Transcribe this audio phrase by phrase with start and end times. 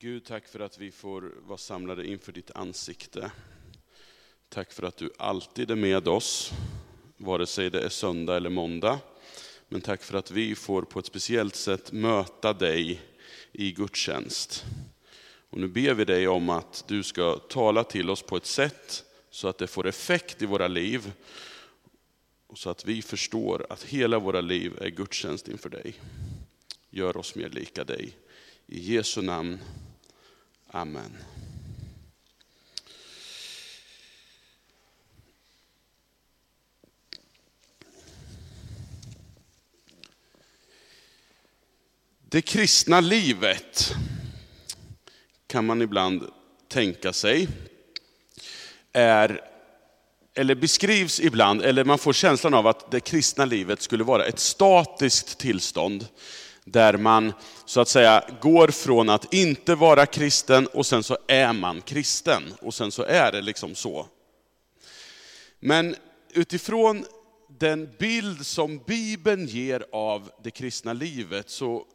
[0.00, 3.30] Gud, tack för att vi får vara samlade inför ditt ansikte.
[4.48, 6.52] Tack för att du alltid är med oss,
[7.16, 9.00] vare sig det är söndag eller måndag.
[9.68, 13.00] Men tack för att vi får på ett speciellt sätt möta dig
[13.52, 14.64] i gudstjänst.
[15.50, 19.04] Och nu ber vi dig om att du ska tala till oss på ett sätt
[19.30, 21.12] så att det får effekt i våra liv.
[22.46, 25.94] Och så att vi förstår att hela våra liv är gudstjänst inför dig.
[26.90, 28.12] Gör oss mer lika dig.
[28.66, 29.58] I Jesu namn.
[30.70, 31.16] Amen.
[42.30, 43.94] Det kristna livet
[45.46, 46.30] kan man ibland
[46.68, 47.48] tänka sig
[48.92, 49.40] är,
[50.34, 54.38] eller beskrivs ibland, eller man får känslan av att det kristna livet skulle vara ett
[54.38, 56.06] statiskt tillstånd.
[56.70, 57.32] Där man
[57.64, 62.42] så att säga går från att inte vara kristen och sen så är man kristen.
[62.60, 64.06] Och sen så är det liksom så.
[65.60, 65.96] Men
[66.32, 67.04] utifrån
[67.48, 71.86] den bild som Bibeln ger av det kristna livet så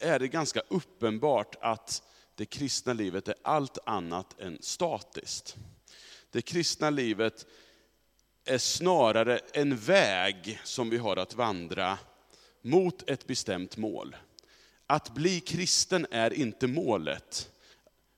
[0.00, 2.02] är det ganska uppenbart att
[2.34, 5.56] det kristna livet är allt annat än statiskt.
[6.30, 7.46] Det kristna livet
[8.44, 11.98] är snarare en väg som vi har att vandra
[12.62, 14.16] mot ett bestämt mål.
[14.86, 17.50] Att bli kristen är inte målet,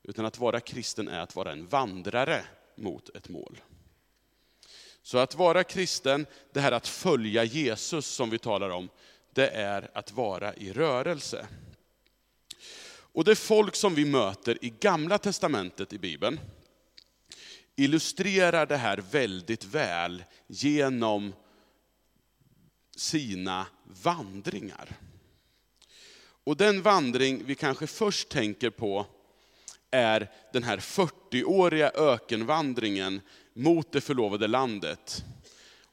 [0.02, 3.60] utan att vara kristen är att vara en vandrare mot ett mål.
[5.02, 8.88] Så att vara kristen, det här att följa Jesus som vi talar om,
[9.32, 11.46] det är att vara i rörelse.
[13.14, 16.40] Och det folk som vi möter i gamla testamentet i Bibeln,
[17.77, 21.32] illustrerar det här väldigt väl genom
[22.96, 23.66] sina
[24.02, 24.96] vandringar.
[26.44, 29.06] Och den vandring vi kanske först tänker på
[29.90, 33.20] är den här 40-åriga ökenvandringen
[33.54, 35.24] mot det förlovade landet.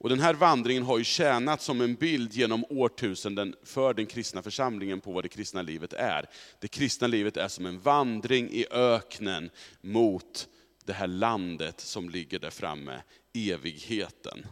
[0.02, 4.42] Och den här vandringen har ju tjänat som en bild genom årtusenden för den kristna
[4.42, 6.26] församlingen på vad det kristna livet är.
[6.60, 9.50] Det kristna livet är som en vandring i öknen
[9.82, 10.48] mot
[10.86, 13.02] det här landet som ligger där framme,
[13.34, 14.46] evigheten.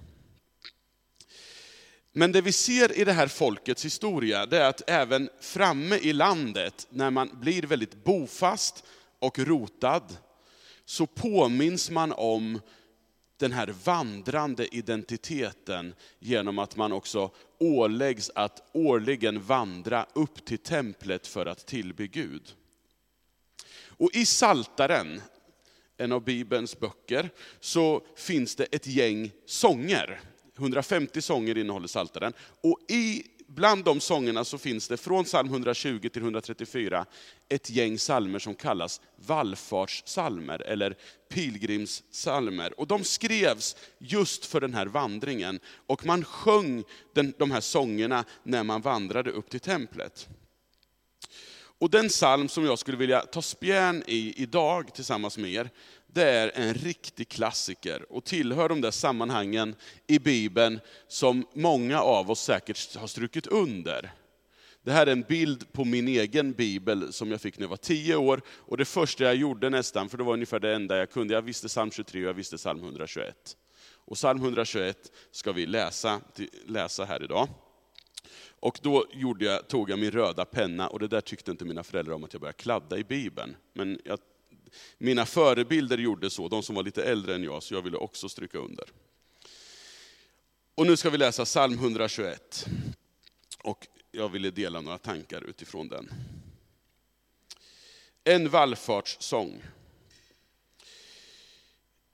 [2.18, 6.14] Men det vi ser i det här folkets historia, det är att även framme i
[6.14, 8.84] landet, när man blir väldigt bofast
[9.20, 10.18] och rotad,
[10.86, 12.62] så påminns man om
[13.38, 21.28] den här vandrande identiteten genom att man också åläggs att årligen vandra upp till templet
[21.28, 22.54] för att tillbe Gud.
[23.86, 25.22] Och i Saltaren,
[25.98, 27.30] en av Bibelns böcker,
[27.60, 30.22] så finns det ett gäng sånger.
[30.58, 32.34] 150 sånger innehåller Saltaren.
[32.62, 37.06] Och i, bland de sångerna så finns det från psalm 120 till 134
[37.50, 40.96] ett gäng salmer som kallas vallfartssalmer eller
[41.30, 42.80] pilgrimssalmer.
[42.80, 45.60] Och de skrevs just för den här vandringen.
[45.88, 50.28] Och man sjöng den, de här sångerna när man vandrade upp till templet.
[51.80, 55.70] Och den psalm som jag skulle vilja ta spjärn i idag tillsammans med er,
[56.08, 59.76] det är en riktig klassiker och tillhör de där sammanhangen
[60.08, 64.14] i Bibeln som många av oss säkert har strukit under.
[64.84, 67.78] Det här är en bild på min egen bibel som jag fick när jag var
[67.78, 68.42] tio år.
[68.50, 71.42] Och det första jag gjorde nästan, för det var ungefär det enda jag kunde, jag
[71.42, 73.58] visste psalm 23 och jag visste psalm 121.
[74.06, 76.22] Och psalm 121 ska vi läsa,
[76.66, 77.48] läsa här idag.
[78.60, 81.84] Och då gjorde jag, tog jag min röda penna, och det där tyckte inte mina
[81.84, 83.56] föräldrar om att jag började kladda i Bibeln.
[83.74, 84.20] Men jag,
[84.98, 88.30] mina förebilder gjorde så, de som var lite äldre än jag, så jag ville också
[88.30, 88.86] stryka under.
[90.76, 92.66] Och nu ska vi läsa psalm 121.
[93.64, 96.10] Och jag ville dela några tankar utifrån den.
[98.24, 99.64] En vallfartssång.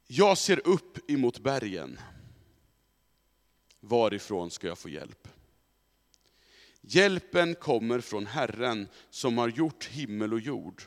[0.08, 2.00] Jag ser upp emot bergen.
[3.80, 5.28] Varifrån ska jag få hjälp?
[6.82, 10.84] Hjälpen kommer från Herren som har gjort himmel och jord.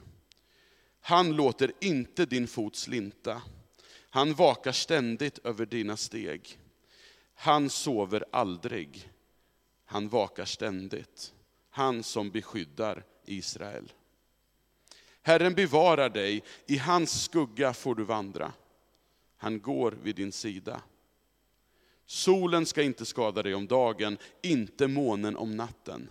[1.06, 3.42] Han låter inte din fot slinta.
[4.10, 6.58] Han vakar ständigt över dina steg.
[7.34, 9.10] Han sover aldrig.
[9.84, 11.34] Han vakar ständigt.
[11.70, 13.92] Han som beskyddar Israel.
[15.22, 18.52] Herren bevarar dig, i hans skugga får du vandra.
[19.36, 20.82] Han går vid din sida.
[22.06, 26.10] Solen ska inte skada dig om dagen, inte månen om natten.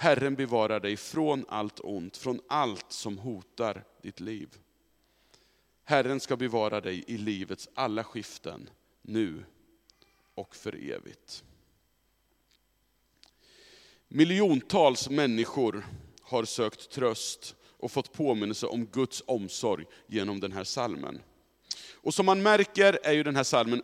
[0.00, 4.58] Herren bevarar dig från allt ont, från allt som hotar ditt liv.
[5.84, 8.70] Herren ska bevara dig i livets alla skiften,
[9.02, 9.44] nu
[10.34, 11.44] och för evigt.
[14.08, 15.86] Miljontals människor
[16.22, 21.20] har sökt tröst och fått påminnelse om Guds omsorg genom den här salmen.
[21.94, 23.82] Och som man märker är ju den här salmen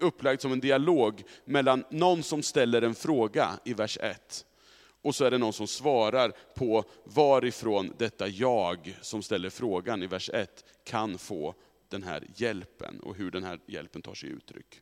[0.00, 4.44] upplagd som en dialog mellan någon som ställer en fråga i vers 1,
[5.08, 10.06] och så är det någon som svarar på varifrån detta jag som ställer frågan i
[10.06, 11.54] vers 1 kan få
[11.88, 14.80] den här hjälpen och hur den här hjälpen tar sig uttryck.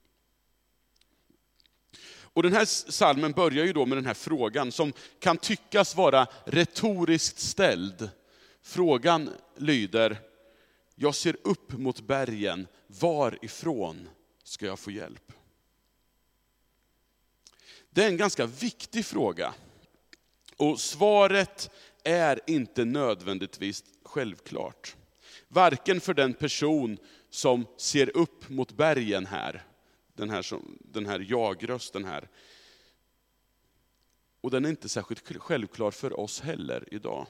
[2.18, 6.26] Och den här salmen börjar ju då med den här frågan som kan tyckas vara
[6.44, 8.10] retoriskt ställd.
[8.62, 10.18] Frågan lyder,
[10.94, 14.08] jag ser upp mot bergen, varifrån
[14.44, 15.32] ska jag få hjälp?
[17.90, 19.54] Det är en ganska viktig fråga.
[20.56, 21.70] Och svaret
[22.04, 24.96] är inte nödvändigtvis självklart.
[25.48, 26.98] Varken för den person
[27.30, 29.64] som ser upp mot bergen här,
[30.14, 30.46] den här,
[30.78, 32.28] den här jag-rösten här.
[34.40, 37.26] Och den är inte särskilt självklar för oss heller idag.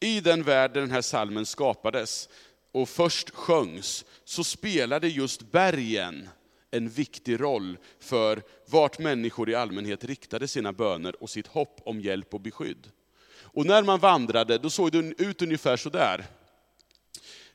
[0.00, 2.28] I den värld där den här salmen skapades
[2.72, 6.28] och först sjöngs, så spelade just bergen
[6.70, 12.00] en viktig roll för vart människor i allmänhet riktade sina böner och sitt hopp om
[12.00, 12.90] hjälp och beskydd.
[13.52, 16.26] Och när man vandrade, då såg det ut ungefär sådär.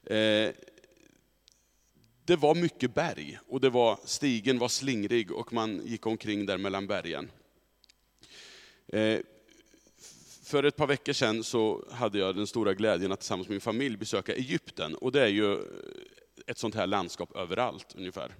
[0.04, 0.52] Eh,
[2.26, 6.58] det var mycket berg och det var, stigen var slingrig och man gick omkring där
[6.58, 7.32] mellan bergen.
[8.88, 9.20] Eh,
[10.44, 13.62] för ett par veckor sedan så hade jag den stora glädjen att tillsammans med min
[13.62, 14.96] familj besöka Egypten.
[14.96, 15.58] Och det är ju
[16.48, 18.36] ett sånt här landskap överallt ungefär.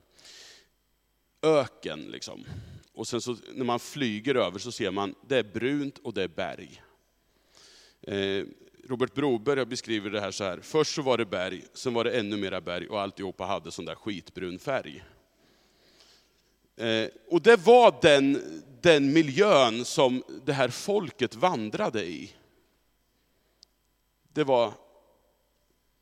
[1.46, 2.46] Öken liksom.
[2.94, 6.24] Och sen så när man flyger över så ser man, det är brunt och det
[6.24, 6.82] är berg.
[8.02, 8.46] Eh,
[8.88, 12.20] Robert Broberg beskriver det här så här, först så var det berg, sen var det
[12.20, 15.04] ännu mera berg och alltihopa hade sån där skitbrun färg.
[16.76, 18.42] Eh, och det var den,
[18.82, 22.32] den miljön som det här folket vandrade i.
[24.34, 24.74] Det var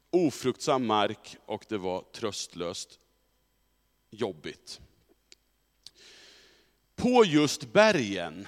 [0.10, 3.00] ofruktsam mark och det var tröstlöst
[4.10, 4.82] jobbigt.
[7.04, 8.48] På just bergen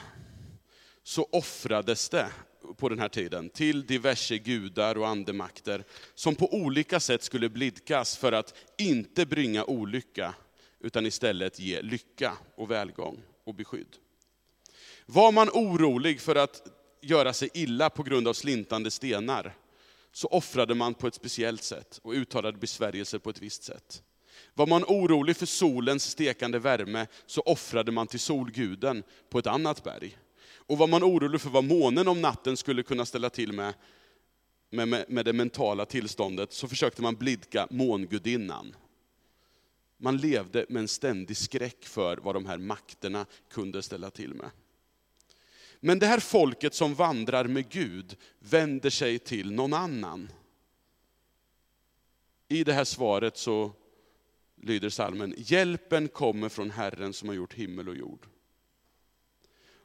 [1.04, 2.32] så offrades det
[2.78, 8.18] på den här tiden till diverse gudar och andemakter som på olika sätt skulle blidkas
[8.18, 10.34] för att inte bringa olycka
[10.80, 13.96] utan istället ge lycka och välgång och beskydd.
[15.06, 16.68] Var man orolig för att
[17.02, 19.56] göra sig illa på grund av slintande stenar,
[20.12, 24.04] så offrade man på ett speciellt sätt och uttalade besvärjelser på ett visst sätt.
[24.58, 29.84] Var man orolig för solens stekande värme, så offrade man till solguden på ett annat
[29.84, 30.18] berg.
[30.68, 33.74] Och var man orolig för vad månen om natten skulle kunna ställa till med,
[34.70, 38.76] med, med, med det mentala tillståndet, så försökte man blidka mångudinnan.
[39.98, 44.50] Man levde med en ständig skräck för vad de här makterna kunde ställa till med.
[45.80, 50.32] Men det här folket som vandrar med Gud vänder sig till någon annan.
[52.48, 53.72] I det här svaret så
[54.66, 58.28] lyder salmen, hjälpen kommer från Herren som har gjort himmel och jord.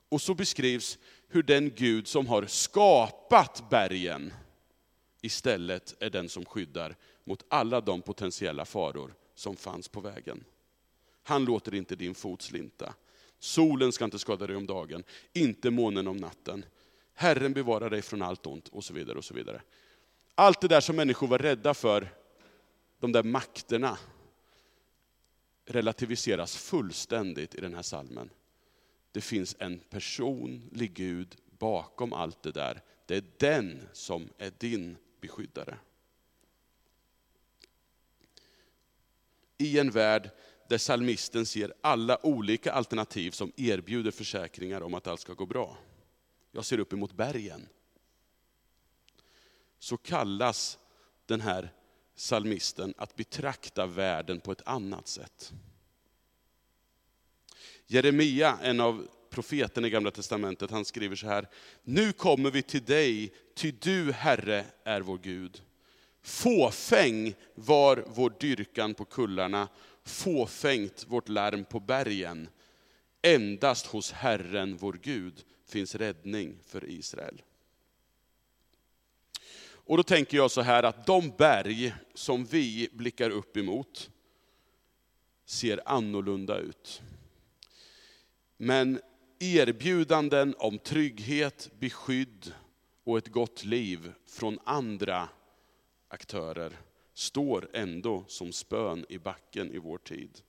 [0.08, 0.98] Och så beskrivs
[1.28, 4.32] hur den Gud som har skapat bergen
[5.20, 10.44] istället är den som skyddar mot alla de potentiella faror som fanns på vägen.
[11.22, 12.94] Han låter inte din fot slinta.
[13.38, 16.64] Solen ska inte skada dig om dagen, inte månen om natten.
[17.14, 19.18] Herren bevarar dig från allt ont och så vidare.
[19.18, 19.62] och så vidare.
[20.34, 22.08] Allt det där som människor var rädda för,
[22.98, 23.98] de där makterna,
[25.70, 28.30] relativiseras fullständigt i den här salmen.
[29.12, 32.82] Det finns en personlig Gud bakom allt det där.
[33.06, 35.78] Det är den som är din beskyddare.
[39.60, 40.30] i en värld
[40.68, 45.78] där salmisten ser alla olika alternativ som erbjuder försäkringar om att allt ska gå bra.
[46.52, 47.68] Jag ser upp emot bergen.
[49.78, 50.78] Så kallas
[51.26, 51.72] den här
[52.20, 55.52] salmisten att betrakta världen på ett annat sätt.
[57.86, 61.48] Jeremia, en av profeten i Gamla Testamentet, han skriver så här.
[61.82, 65.62] Nu kommer vi till dig, ty du Herre är vår Gud.
[66.22, 69.68] Fåfäng var vår dyrkan på kullarna,
[70.04, 72.48] fåfängt vårt larm på bergen.
[73.22, 77.42] Endast hos Herren vår Gud finns räddning för Israel.
[79.90, 84.10] Och då tänker jag så här att de berg som vi blickar upp emot
[85.44, 87.02] ser annorlunda ut.
[88.56, 89.00] Men
[89.38, 92.52] erbjudanden om trygghet, beskydd
[93.04, 95.28] och ett gott liv från andra
[96.08, 96.72] aktörer
[97.14, 100.40] står ändå som spön i backen i vår tid.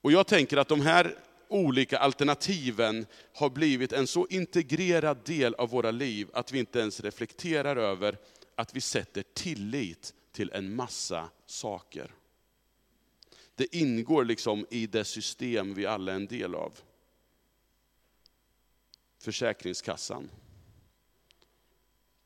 [0.00, 5.68] Och jag tänker att de här olika alternativen har blivit en så integrerad del av
[5.68, 8.18] våra liv att vi inte ens reflekterar över
[8.54, 12.14] att vi sätter tillit till en massa saker.
[13.54, 16.78] Det ingår liksom i det system vi alla är en del av.
[19.18, 20.30] Försäkringskassan,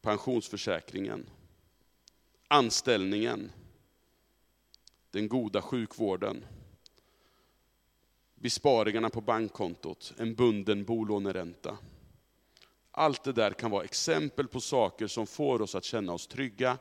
[0.01, 1.31] pensionsförsäkringen,
[2.49, 3.53] anställningen,
[5.11, 6.45] den goda sjukvården,
[8.43, 11.79] besparingarna på bankkontot, en bunden bolåneränta.
[12.91, 16.79] Allt det där kan vara exempel på saker som får oss att känna oss trygga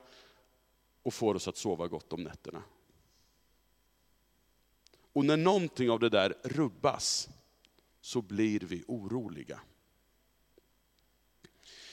[1.04, 2.64] och får oss att sova gott om nätterna.
[5.14, 7.30] Och när någonting av det där rubbas
[8.02, 9.60] så blir vi oroliga.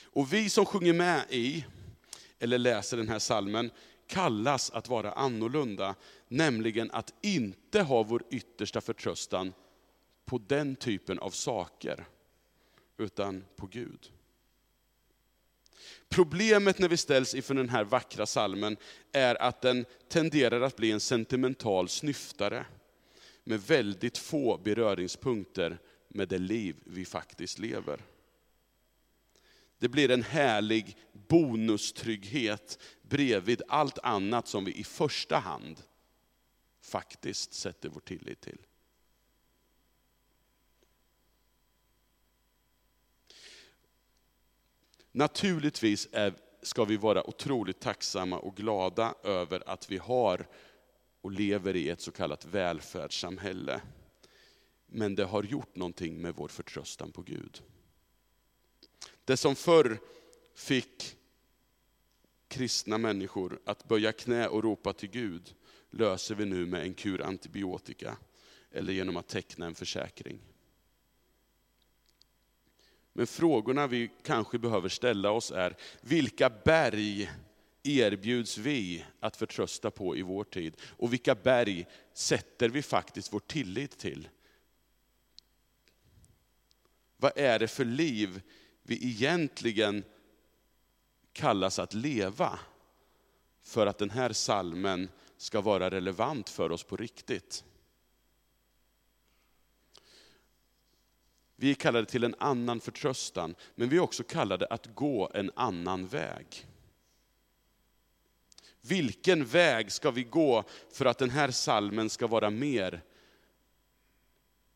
[0.03, 1.65] Och vi som sjunger med i,
[2.39, 3.71] eller läser den här salmen,
[4.07, 5.95] kallas att vara annorlunda,
[6.29, 9.53] nämligen att inte ha vår yttersta förtröstan
[10.25, 12.05] på den typen av saker,
[12.97, 14.11] utan på Gud.
[16.09, 18.77] Problemet när vi ställs inför den här vackra salmen
[19.11, 22.65] är att den tenderar att bli en sentimental snyftare
[23.43, 28.01] med väldigt få beröringspunkter med det liv vi faktiskt lever.
[29.79, 35.81] Det blir en härlig bonustrygghet bredvid allt annat som vi i första hand
[36.89, 38.65] faktiskt sätter vår tillit till.
[45.11, 50.47] Naturligtvis är, ska vi vara otroligt tacksamma och glada över att vi har
[51.21, 53.81] och lever i ett så kallat välfärdssamhälle.
[54.85, 57.63] Men det har gjort någonting med vår förtröstan på Gud.
[59.25, 59.99] Det som förr
[60.55, 61.17] fick
[62.47, 65.55] kristna människor att böja knä och ropa till Gud,
[65.89, 68.17] löser vi nu med en kur antibiotika
[68.71, 70.39] eller genom att teckna en försäkring.
[73.13, 77.29] Men frågorna vi kanske behöver ställa oss är, vilka berg
[77.83, 80.77] erbjuds vi att förtrösta på i vår tid?
[80.81, 84.29] Och vilka berg sätter vi faktiskt vår tillit till?
[87.17, 88.41] Vad är det för liv
[88.83, 90.03] vi egentligen
[91.33, 92.59] kallas att leva
[93.61, 97.63] för att den här salmen ska vara relevant för oss på riktigt?
[101.55, 105.51] Vi är kallade till en annan förtröstan, men vi är också kallade att gå en
[105.55, 106.65] annan väg.
[108.81, 113.01] Vilken väg ska vi gå för att den här salmen ska vara mer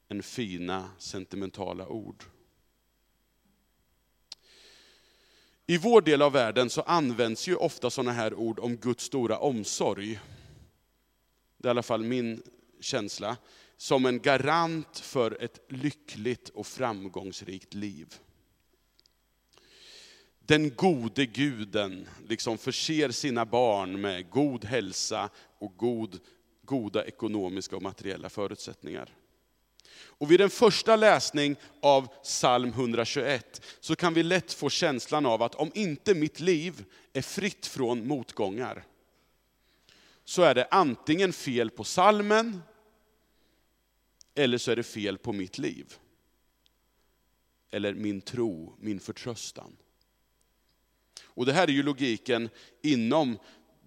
[0.10, 2.24] än fina sentimentala ord?
[5.66, 9.38] I vår del av världen så används ju ofta sådana här ord om Guds stora
[9.38, 10.20] omsorg.
[11.64, 12.44] Det är i alla fall min
[12.80, 13.38] känsla.
[13.78, 18.16] Som en garant för ett lyckligt och framgångsrikt liv.
[20.40, 25.30] Den gode guden liksom förser sina barn med god hälsa
[25.60, 26.20] och god,
[26.66, 29.10] goda ekonomiska och materiella förutsättningar.
[29.96, 35.44] Och vid en första läsning av psalm 121 så kan vi lätt få känslan av
[35.44, 38.86] att om inte mitt liv är fritt från motgångar,
[40.26, 42.62] så är det antingen fel på salmen
[44.36, 45.94] eller så är det fel på mitt liv.
[47.72, 49.78] Eller min tro, min förtröstan.
[51.24, 52.50] Och det här är ju logiken
[52.82, 53.38] inom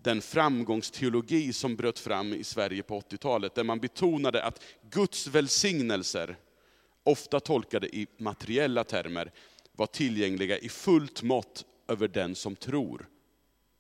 [0.03, 6.37] den framgångsteologi som bröt fram i Sverige på 80-talet, där man betonade att Guds välsignelser,
[7.03, 9.33] ofta tolkade i materiella termer,
[9.73, 13.09] var tillgängliga i fullt mått över den som tror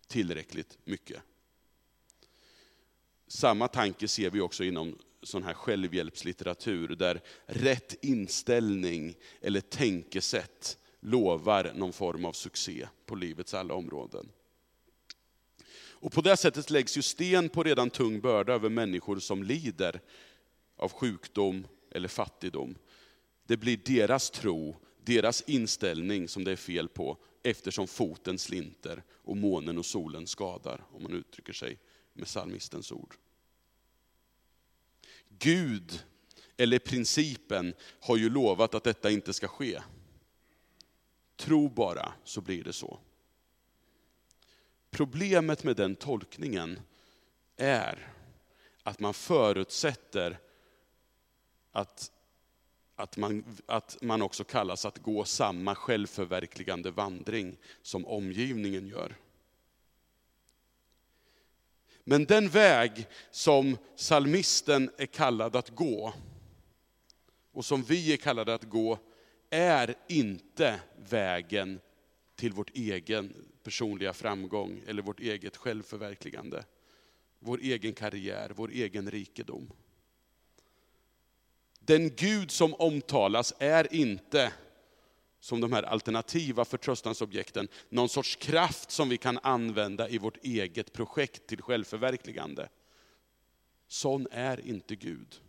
[0.06, 1.22] tillräckligt mycket.
[3.26, 11.73] Samma tanke ser vi också inom sån här självhjälpslitteratur, där rätt inställning eller tänkesätt lovar
[11.75, 14.28] någon form av succé på livets alla områden.
[15.99, 20.00] Och på det sättet läggs ju sten på redan tung börda över människor som lider
[20.76, 22.78] av sjukdom eller fattigdom.
[23.47, 29.37] Det blir deras tro, deras inställning som det är fel på, eftersom foten slinter och
[29.37, 31.78] månen och solen skadar, om man uttrycker sig
[32.16, 33.14] med psalmistens ord.
[35.28, 36.04] Gud,
[36.56, 39.82] eller principen, har ju lovat att detta inte ska ske.
[41.37, 42.99] Tro bara, så blir det så.
[44.90, 46.80] Problemet med den tolkningen
[47.56, 48.12] är
[48.82, 50.38] att man förutsätter
[51.73, 52.12] att,
[52.96, 59.16] att, man, att man också kallas att gå samma självförverkligande vandring som omgivningen gör.
[62.08, 66.12] Men den väg som salmisten är kallad att gå,
[67.52, 68.98] och som vi är kallade att gå,
[69.50, 71.80] är inte vägen
[72.36, 76.64] till vårt egen personliga framgång eller vårt eget självförverkligande.
[77.38, 79.70] Vår egen karriär, vår egen rikedom.
[81.80, 84.52] Den Gud som omtalas är inte,
[85.40, 90.93] som de här alternativa förtröstansobjekten, någon sorts kraft som vi kan använda i vårt eget
[90.93, 92.69] projekt till självförverkligande.
[93.88, 95.40] Sån är inte Gud.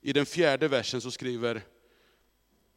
[0.00, 1.62] I den fjärde versen så skriver,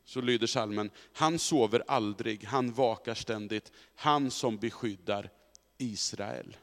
[0.05, 5.29] så lyder salmen, han sover aldrig, han vakar ständigt, han som beskyddar
[5.77, 6.57] Israel.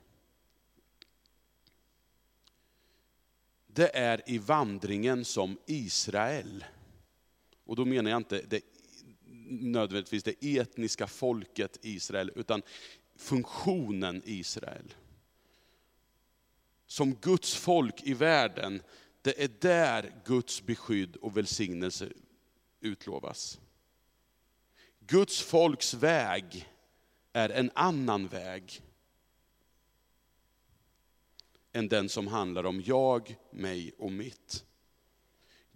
[3.67, 6.65] Det är i vandringen som Israel,
[7.67, 8.61] och då menar jag inte det,
[9.49, 12.63] nödvändigtvis det etniska folket Israel, utan
[13.17, 14.95] funktionen Israel.
[16.87, 18.83] Som Guds folk i världen,
[19.23, 22.09] det är där Guds beskydd och välsignelse
[22.81, 23.61] utlovas.
[25.01, 26.69] Guds folks väg
[27.33, 28.83] är en annan väg
[31.73, 34.65] än den som handlar om jag, mig och mitt.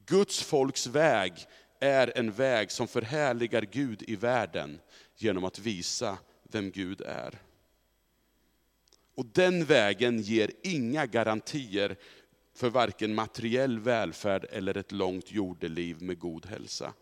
[0.07, 1.33] Guds folks väg
[1.81, 4.81] är en väg som förhärligar Gud i världen
[5.17, 7.39] genom att visa vem Gud är.
[9.15, 11.97] Och den vägen ger inga garantier
[12.55, 16.93] för varken materiell välfärd eller ett långt jordeliv med god hälsa.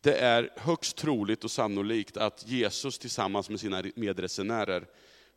[0.00, 4.86] Det är högst troligt och sannolikt att Jesus tillsammans med sina medresenärer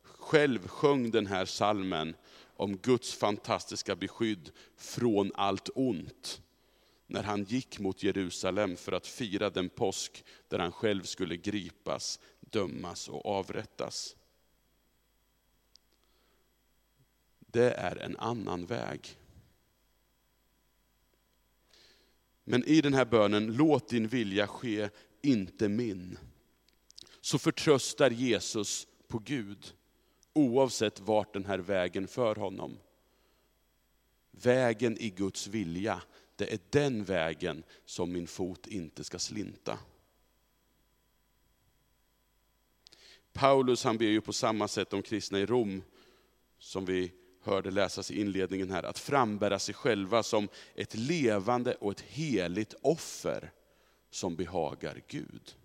[0.02, 2.16] själv sjöng den här salmen
[2.56, 6.42] om Guds fantastiska beskydd från allt ont.
[7.10, 12.20] När han gick mot Jerusalem för att fira den påsk där han själv skulle gripas,
[12.40, 14.16] dömas och avrättas.
[17.38, 19.18] Det är en annan väg.
[22.44, 24.88] Men i den här bönen, låt din vilja ske,
[25.22, 26.18] inte min.
[27.20, 29.74] Så förtröstar Jesus på Gud,
[30.32, 32.78] oavsett vart den här vägen för honom.
[34.30, 36.02] Vägen i Guds vilja,
[36.38, 39.78] det är den vägen som min fot inte ska slinta.
[43.32, 45.82] Paulus han ber ju på samma sätt om kristna i Rom,
[46.58, 51.90] som vi hörde läsas i inledningen här, att frambära sig själva som ett levande och
[51.90, 53.52] ett heligt offer
[54.10, 55.56] som behagar Gud.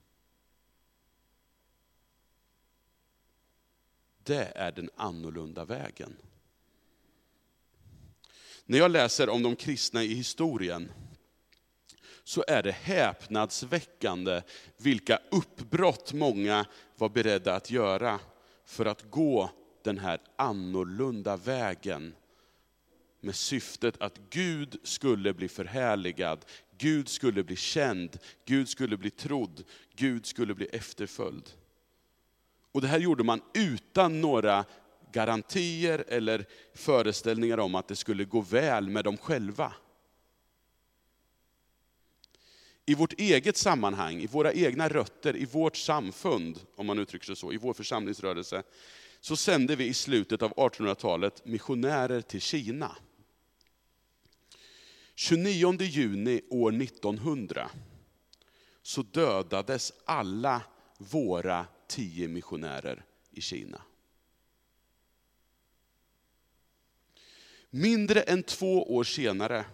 [4.24, 6.16] Det är den annorlunda vägen.
[8.66, 10.92] När jag läser om de kristna i historien,
[12.24, 14.42] så är det häpnadsväckande
[14.78, 16.66] vilka uppbrott många
[16.98, 18.20] var beredda att göra
[18.66, 19.50] för att gå
[19.84, 22.16] den här annorlunda vägen
[23.20, 26.46] med syftet att Gud skulle bli förhärligad,
[26.78, 29.64] Gud skulle bli känd, Gud skulle bli trodd,
[29.96, 31.50] Gud skulle bli efterföljd.
[32.72, 34.66] Och det här gjorde man utan några
[35.14, 39.74] garantier eller föreställningar om att det skulle gå väl med dem själva.
[42.86, 47.36] I vårt eget sammanhang, i våra egna rötter, i vårt samfund, om man uttrycker sig
[47.36, 48.64] så, i vår församlingsrörelse,
[49.20, 52.96] så sände vi i slutet av 1800-talet missionärer till Kina.
[55.16, 57.70] 29 juni år 1900
[58.82, 60.62] så dödades alla
[60.98, 63.82] våra tio missionärer i Kina.
[67.76, 69.66] Mindre än två år senare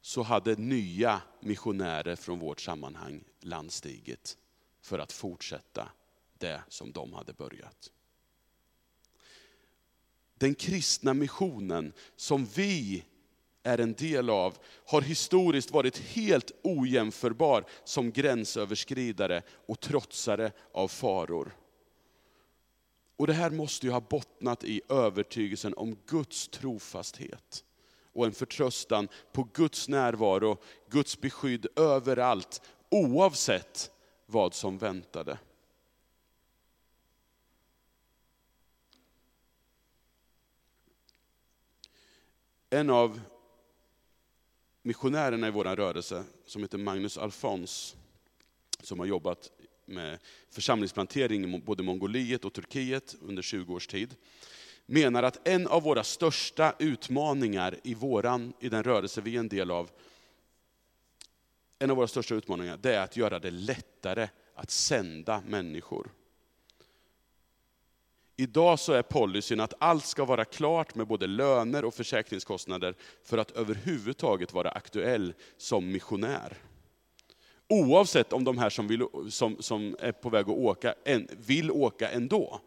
[0.00, 4.36] så hade nya missionärer från vårt sammanhang landstigit
[4.80, 5.88] för att fortsätta
[6.38, 7.90] det som de hade börjat.
[10.34, 13.04] Den kristna missionen som vi
[13.62, 21.56] är en del av, har historiskt varit helt ojämförbar som gränsöverskridare och trotsare av faror.
[23.16, 27.64] Och det här måste ju ha bottnat i övertygelsen om Guds trofasthet
[28.12, 33.90] och en förtröstan på Guds närvaro, Guds beskydd överallt, oavsett
[34.26, 35.38] vad som väntade.
[42.70, 43.20] En av
[44.82, 47.96] missionärerna i vår rörelse, som heter Magnus Alfons,
[48.80, 49.50] som har jobbat
[49.86, 50.18] med
[50.50, 54.14] församlingsplantering i både Mongoliet och Turkiet under 20 års tid,
[54.86, 59.48] menar att en av våra största utmaningar i, våran, i den rörelse vi är en
[59.48, 59.90] del av,
[61.78, 66.10] en av våra största utmaningar, det är att göra det lättare att sända människor.
[68.36, 72.94] Idag så är policyn att allt ska vara klart med både löner och försäkringskostnader
[73.24, 76.56] för att överhuvudtaget vara aktuell som missionär.
[77.68, 81.70] Oavsett om de här som, vill, som, som är på väg att åka en, vill
[81.70, 82.60] åka ändå.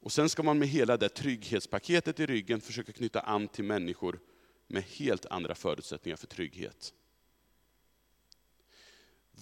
[0.00, 4.20] Och sen ska man med hela det trygghetspaketet i ryggen försöka knyta an till människor
[4.66, 6.94] med helt andra förutsättningar för trygghet.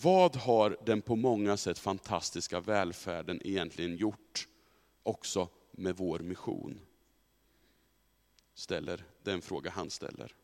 [0.03, 4.49] Vad har den på många sätt fantastiska välfärden egentligen gjort
[5.03, 6.81] också med vår mission?
[8.55, 10.35] Ställer den fråga han ställer.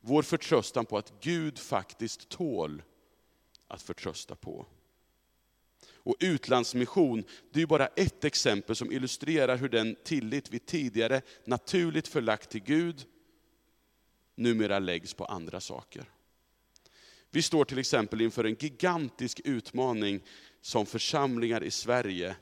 [0.00, 2.82] Vår förtröstan på att Gud faktiskt tål
[3.68, 4.66] att förtrösta på.
[5.92, 12.08] Och utlandsmission, det är bara ett exempel som illustrerar hur den tillit vi tidigare naturligt
[12.08, 13.04] förlagt till Gud,
[14.34, 16.10] numera läggs på andra saker.
[17.30, 20.20] Vi står till exempel inför en gigantisk utmaning
[20.60, 22.36] som församlingar i Sverige,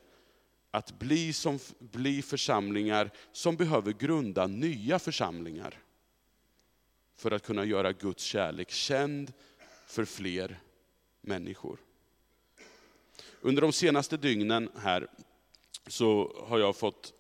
[0.71, 5.79] att bli, som, bli församlingar som behöver grunda nya församlingar
[7.19, 9.33] för att kunna göra Guds kärlek känd
[9.87, 10.59] för fler
[11.21, 11.79] människor.
[13.41, 15.07] Under de senaste dygnen här
[15.87, 17.13] så har jag fått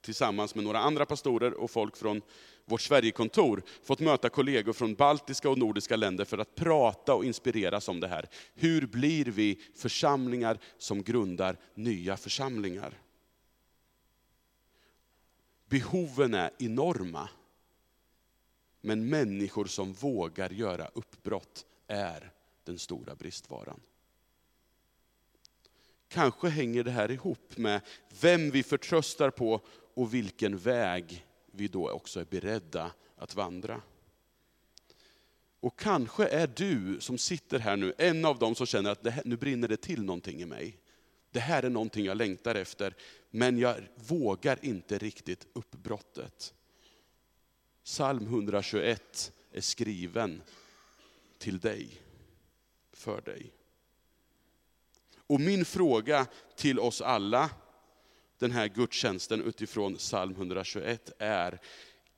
[0.00, 2.22] tillsammans med några andra pastorer och folk från
[2.64, 7.88] vårt Sverigekontor fått möta kollegor från baltiska och nordiska länder för att prata och inspireras
[7.88, 8.28] om det här.
[8.54, 12.98] Hur blir vi församlingar som grundar nya församlingar?
[15.68, 17.28] Behoven är enorma.
[18.84, 22.32] Men människor som vågar göra uppbrott är
[22.64, 23.80] den stora bristvaran.
[26.08, 27.80] Kanske hänger det här ihop med
[28.20, 29.60] vem vi förtröstar på
[29.94, 33.82] och vilken väg vi då också är beredda att vandra.
[35.60, 39.22] Och kanske är du som sitter här nu en av dem som känner att här,
[39.24, 40.78] nu brinner det till någonting i mig.
[41.30, 42.94] Det här är någonting jag längtar efter,
[43.30, 46.54] men jag vågar inte riktigt uppbrottet.
[47.84, 50.42] Psalm 121 är skriven
[51.38, 52.02] till dig,
[52.92, 53.52] för dig.
[55.16, 57.50] Och min fråga till oss alla,
[58.38, 61.60] den här gudstjänsten utifrån psalm 121 är,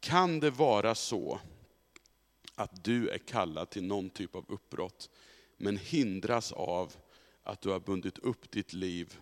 [0.01, 1.41] kan det vara så
[2.55, 5.11] att du är kallad till någon typ av uppbrott,
[5.57, 6.97] men hindras av
[7.43, 9.19] att du har bundit upp ditt liv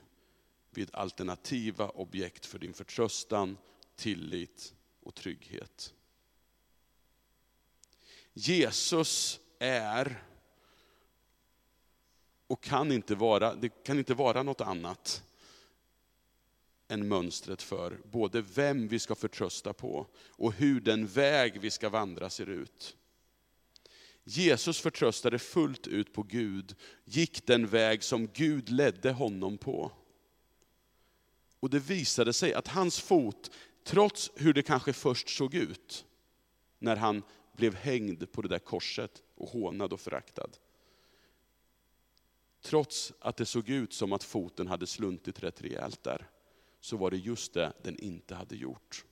[0.70, 3.56] vid alternativa objekt för din förtröstan,
[3.96, 5.94] tillit och trygghet.
[8.34, 10.22] Jesus är
[12.46, 15.22] och kan inte vara, det kan inte vara något annat
[16.88, 21.88] än mönstret för både vem vi ska förtrösta på och hur den väg vi ska
[21.88, 22.96] vandra ser ut.
[24.24, 29.92] Jesus förtröstade fullt ut på Gud, gick den väg som Gud ledde honom på.
[31.60, 33.50] Och det visade sig att hans fot,
[33.84, 36.04] trots hur det kanske först såg ut,
[36.78, 40.50] när han blev hängd på det där korset och hånad och föraktad.
[42.62, 46.28] Trots att det såg ut som att foten hade sluntit rätt rejält där,
[46.80, 49.04] så var det just det den inte hade gjort.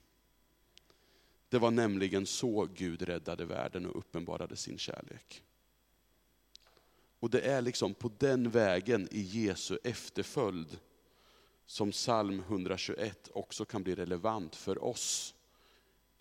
[1.49, 5.43] Det var nämligen så Gud räddade världen och uppenbarade sin kärlek.
[7.19, 10.79] Och det är liksom på den vägen i Jesu efterföljd
[11.65, 15.35] som psalm 121 också kan bli relevant för oss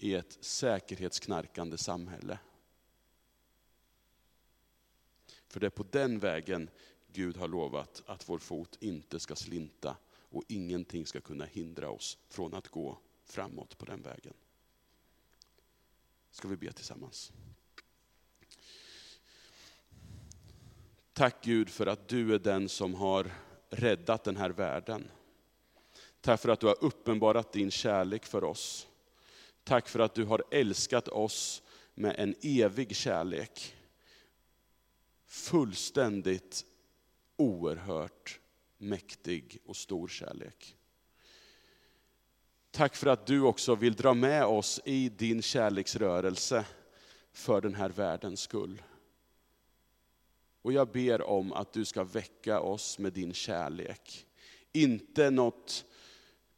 [0.02, 2.38] i ett säkerhetsknarkande samhälle.
[5.48, 6.70] För det är på den vägen
[7.12, 12.18] Gud har lovat att vår fot inte ska slinta och ingenting ska kunna hindra oss
[12.28, 14.34] från att gå framåt på den vägen.
[16.30, 17.32] Ska vi be tillsammans.
[21.12, 23.32] Tack Gud för att du är den som har
[23.70, 25.10] räddat den här världen.
[26.20, 28.89] Tack för att du har uppenbarat din kärlek för oss.
[29.70, 31.62] Tack för att du har älskat oss
[31.94, 33.74] med en evig kärlek.
[35.26, 36.64] Fullständigt
[37.36, 38.40] oerhört
[38.78, 40.76] mäktig och stor kärlek.
[42.70, 46.64] Tack för att du också vill dra med oss i din kärleksrörelse
[47.32, 48.82] för den här världens skull.
[50.62, 54.26] Och jag ber om att du ska väcka oss med din kärlek.
[54.72, 55.84] Inte något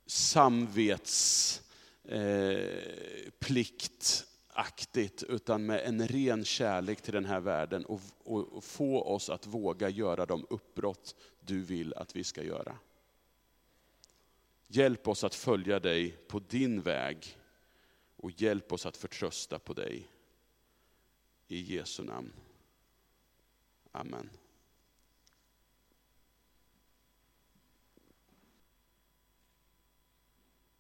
[0.07, 1.62] samvets
[2.04, 9.02] eh, pliktaktigt, utan med en ren kärlek till den här världen och, och, och få
[9.02, 12.78] oss att våga göra de uppbrott du vill att vi ska göra.
[14.66, 17.38] Hjälp oss att följa dig på din väg
[18.16, 20.08] och hjälp oss att förtrösta på dig.
[21.48, 22.32] I Jesu namn.
[23.92, 24.30] Amen.